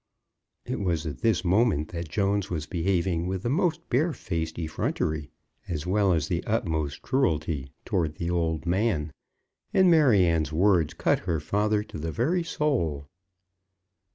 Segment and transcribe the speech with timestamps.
[0.65, 5.29] It was at this moment that Jones was behaving with the most barefaced effrontery,
[5.67, 9.13] as well as the utmost cruelty, towards the old man,
[9.75, 13.05] and Maryanne's words cut her father to the very soul.